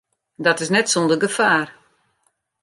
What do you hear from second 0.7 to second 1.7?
net sûnder gefaar.